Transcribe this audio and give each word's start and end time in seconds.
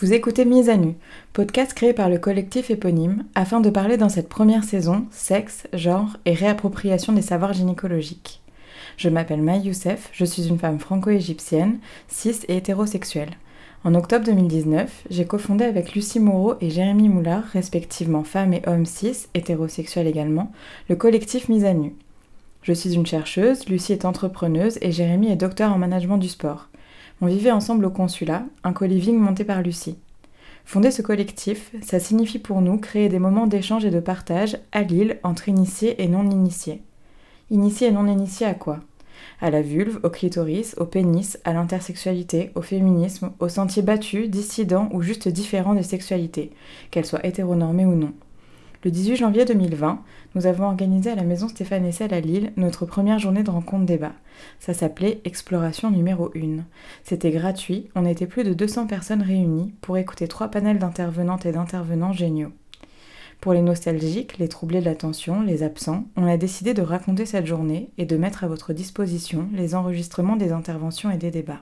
Vous 0.00 0.14
écoutez 0.14 0.46
Mise 0.46 0.70
à 0.70 0.78
nu, 0.78 0.94
podcast 1.34 1.74
créé 1.74 1.92
par 1.92 2.08
le 2.08 2.16
collectif 2.16 2.70
éponyme 2.70 3.24
afin 3.34 3.60
de 3.60 3.68
parler 3.68 3.98
dans 3.98 4.08
cette 4.08 4.30
première 4.30 4.64
saison 4.64 5.04
sexe, 5.10 5.66
genre 5.74 6.16
et 6.24 6.32
réappropriation 6.32 7.12
des 7.12 7.20
savoirs 7.20 7.52
gynécologiques. 7.52 8.40
Je 8.96 9.10
m'appelle 9.10 9.42
Maï 9.42 9.60
Youssef, 9.60 10.08
je 10.14 10.24
suis 10.24 10.48
une 10.48 10.58
femme 10.58 10.78
franco-égyptienne, 10.78 11.80
cis 12.08 12.36
et 12.48 12.56
hétérosexuelle. 12.56 13.36
En 13.84 13.94
octobre 13.94 14.24
2019, 14.24 15.04
j'ai 15.10 15.26
cofondé 15.26 15.64
avec 15.64 15.94
Lucie 15.94 16.18
Moreau 16.18 16.54
et 16.62 16.70
Jérémy 16.70 17.10
Moulard, 17.10 17.44
respectivement 17.52 18.24
femme 18.24 18.54
et 18.54 18.62
homme 18.66 18.86
cis, 18.86 19.26
hétérosexuels 19.34 20.06
également, 20.06 20.50
le 20.88 20.96
collectif 20.96 21.50
Mise 21.50 21.66
à 21.66 21.74
nu. 21.74 21.92
Je 22.62 22.72
suis 22.72 22.94
une 22.94 23.06
chercheuse, 23.06 23.68
Lucie 23.68 23.92
est 23.92 24.06
entrepreneuse 24.06 24.78
et 24.80 24.92
Jérémy 24.92 25.30
est 25.30 25.36
docteur 25.36 25.70
en 25.70 25.78
management 25.78 26.16
du 26.16 26.28
sport. 26.30 26.69
On 27.22 27.26
vivait 27.26 27.50
ensemble 27.50 27.84
au 27.84 27.90
consulat, 27.90 28.44
un 28.64 28.72
co-living 28.72 29.18
monté 29.18 29.44
par 29.44 29.60
Lucie. 29.60 29.98
Fonder 30.64 30.90
ce 30.90 31.02
collectif, 31.02 31.70
ça 31.82 32.00
signifie 32.00 32.38
pour 32.38 32.62
nous 32.62 32.78
créer 32.78 33.10
des 33.10 33.18
moments 33.18 33.46
d'échange 33.46 33.84
et 33.84 33.90
de 33.90 34.00
partage 34.00 34.56
à 34.72 34.82
Lille 34.82 35.18
entre 35.22 35.48
initiés 35.48 36.02
et 36.02 36.08
non 36.08 36.30
initiés. 36.30 36.82
Et 37.50 37.56
non 37.56 38.06
initiés 38.06 38.46
à 38.46 38.54
quoi? 38.54 38.80
À 39.42 39.50
la 39.50 39.60
vulve, 39.60 40.00
au 40.02 40.08
clitoris, 40.08 40.74
au 40.78 40.86
pénis, 40.86 41.38
à 41.44 41.52
l'intersexualité, 41.52 42.52
au 42.54 42.62
féminisme, 42.62 43.32
aux 43.38 43.48
sentiers 43.48 43.82
battus, 43.82 44.30
dissidents 44.30 44.88
ou 44.92 45.02
juste 45.02 45.28
différents 45.28 45.74
des 45.74 45.82
sexualités, 45.82 46.52
qu'elles 46.90 47.04
soient 47.04 47.26
hétéronormées 47.26 47.86
ou 47.86 47.96
non. 47.96 48.12
Le 48.82 48.90
18 48.90 49.16
janvier 49.16 49.44
2020, 49.44 50.02
nous 50.34 50.46
avons 50.46 50.64
organisé 50.64 51.10
à 51.10 51.14
la 51.14 51.22
maison 51.22 51.48
Stéphane 51.48 51.84
Essel 51.84 52.14
à 52.14 52.20
Lille 52.20 52.54
notre 52.56 52.86
première 52.86 53.18
journée 53.18 53.42
de 53.42 53.50
rencontre 53.50 53.84
débat. 53.84 54.14
Ça 54.58 54.72
s'appelait 54.72 55.20
Exploration 55.26 55.90
numéro 55.90 56.30
1. 56.34 56.64
C'était 57.04 57.30
gratuit, 57.30 57.90
on 57.94 58.06
était 58.06 58.26
plus 58.26 58.42
de 58.42 58.54
200 58.54 58.86
personnes 58.86 59.20
réunies 59.20 59.74
pour 59.82 59.98
écouter 59.98 60.28
trois 60.28 60.48
panels 60.48 60.78
d'intervenantes 60.78 61.44
et 61.44 61.52
d'intervenants 61.52 62.14
géniaux. 62.14 62.52
Pour 63.42 63.52
les 63.52 63.60
nostalgiques, 63.60 64.38
les 64.38 64.48
troublés 64.48 64.80
de 64.80 64.86
l'attention, 64.86 65.42
les 65.42 65.62
absents, 65.62 66.06
on 66.16 66.26
a 66.26 66.38
décidé 66.38 66.72
de 66.72 66.80
raconter 66.80 67.26
cette 67.26 67.46
journée 67.46 67.90
et 67.98 68.06
de 68.06 68.16
mettre 68.16 68.44
à 68.44 68.48
votre 68.48 68.72
disposition 68.72 69.46
les 69.52 69.74
enregistrements 69.74 70.36
des 70.36 70.52
interventions 70.52 71.10
et 71.10 71.18
des 71.18 71.30
débats. 71.30 71.60